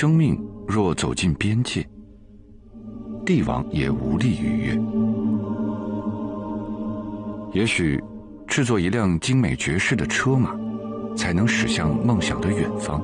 [0.00, 1.86] 生命若走进边界，
[3.22, 4.80] 帝王也无力逾越。
[7.52, 8.02] 也许，
[8.46, 10.56] 制作一辆精美绝世的车马，
[11.14, 12.98] 才能驶向梦想的远方。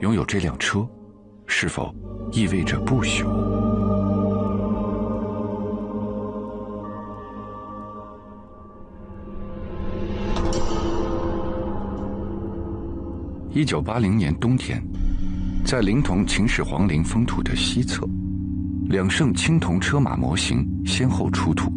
[0.00, 0.84] 拥有这辆车，
[1.46, 1.94] 是否
[2.32, 3.24] 意味着不朽？
[13.52, 14.82] 一九八零年冬天，
[15.64, 18.06] 在临潼秦始皇陵封土的西侧，
[18.84, 21.72] 两乘青铜车马模型先后出土。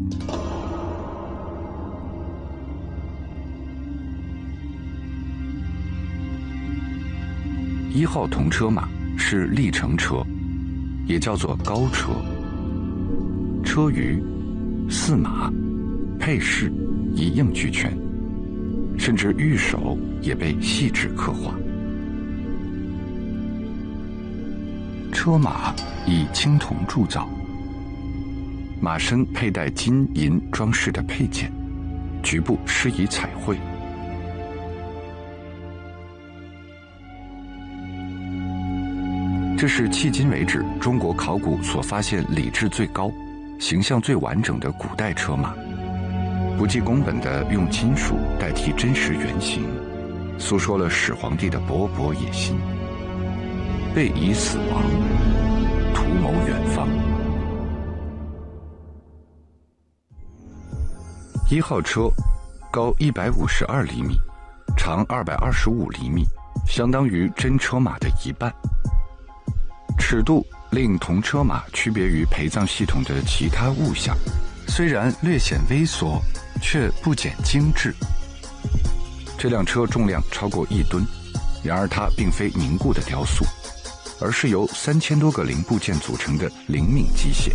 [7.93, 10.21] 一号铜车马是历城车，
[11.07, 12.11] 也叫做高车，
[13.63, 14.21] 车舆、
[14.89, 15.49] 驷马、
[16.19, 16.71] 配饰
[17.15, 17.97] 一应俱全，
[18.99, 21.55] 甚至玉手也被细致刻画。
[25.17, 25.73] 车马
[26.05, 27.27] 以青铜铸造，
[28.79, 31.51] 马身佩戴金银装饰的配件，
[32.21, 33.57] 局部施以彩绘。
[39.57, 43.11] 这是迄今为止中国考古所发现礼制最高、
[43.59, 45.51] 形象最完整的古代车马，
[46.59, 49.63] 不计工本的用金属代替真实原型，
[50.37, 52.59] 诉说了始皇帝的勃勃野心。
[53.97, 54.83] 背以死亡，
[55.91, 56.87] 图谋远方。
[61.49, 62.07] 一号车
[62.71, 64.15] 高一百五十二厘米，
[64.77, 66.23] 长二百二十五厘米，
[66.67, 68.53] 相当于真车马的一半。
[69.97, 74.15] 尺度令铜车马区别于陪葬系统的其他物象，
[74.67, 76.21] 虽然略显微缩，
[76.61, 77.91] 却不减精致。
[79.39, 81.03] 这辆车重量超过一吨，
[81.63, 83.43] 然而它并非凝固的雕塑。
[84.19, 87.51] 而是由三千多个零部件组成的灵敏机械，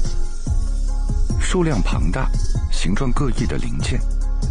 [1.41, 2.29] 数量庞大、
[2.71, 4.01] 形状各异的零件，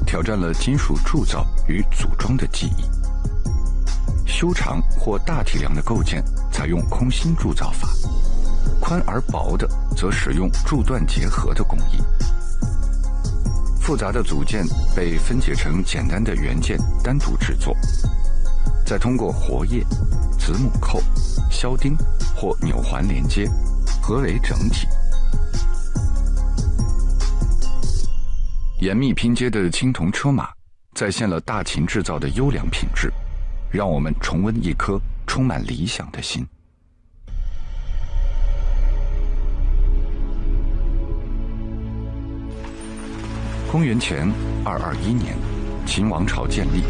[0.06, 2.84] 挑战了金属铸造与组装的技艺。
[4.26, 7.88] 修长或大体量的构件采用空心铸造法，
[8.80, 12.02] 宽而薄的则使用铸锻结合的工艺。
[13.80, 17.76] 复杂的组件被分解成简单的元件，单独制作。
[18.92, 19.86] 再通过活页、
[20.38, 21.02] 子母扣、
[21.50, 21.96] 销钉
[22.36, 23.50] 或纽环连接，
[24.02, 24.86] 合为整体。
[28.82, 30.50] 严密拼接的青铜车马，
[30.94, 33.10] 再现了大秦制造的优良品质，
[33.72, 36.46] 让我们重温一颗充满理想的心。
[43.72, 44.30] 公元前
[44.66, 45.34] 二二一年，
[45.86, 46.84] 秦王朝建立。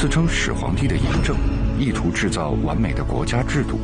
[0.00, 1.36] 自称始皇帝的嬴政，
[1.78, 3.78] 意图制造完美的国家制度，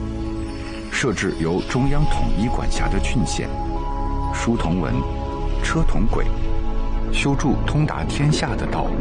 [0.91, 3.51] 设置由中央统一管辖的郡县，
[4.33, 4.95] 书同文，
[5.63, 6.25] 车同轨，
[7.13, 8.93] 修筑通达天下的道路。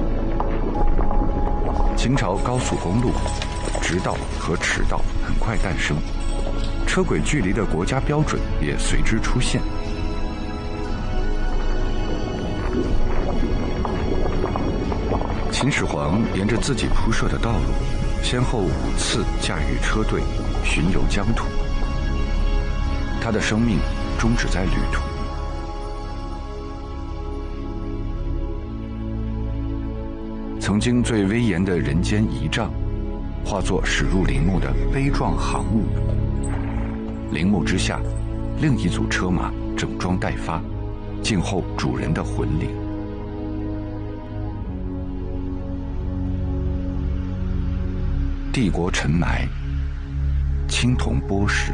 [1.95, 3.13] 秦朝高速公路、
[3.81, 5.95] 直道和驰道很快诞生，
[6.85, 9.61] 车轨距离的国家标准也随之出现。
[15.57, 17.59] 秦始皇沿着自己铺设的道路，
[18.21, 20.21] 先后五次驾驭车队
[20.65, 21.45] 巡游疆土。
[23.21, 23.77] 他的生命
[24.19, 25.01] 终止在旅途。
[30.59, 32.69] 曾经最威严的人间仪仗，
[33.45, 35.85] 化作驶入陵墓的悲壮行伍。
[37.31, 38.01] 陵墓之下，
[38.59, 40.61] 另一组车马整装待发，
[41.23, 42.84] 静候主人的魂灵。
[48.55, 49.45] 帝国沉埋，
[50.69, 51.73] 青铜剥蚀，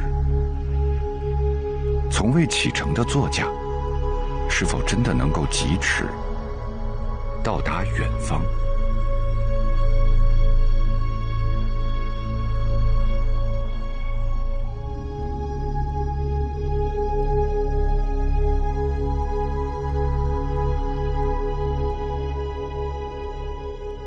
[2.10, 3.46] 从未启程的座驾，
[4.50, 6.06] 是否真的能够疾驰，
[7.44, 8.42] 到达远方？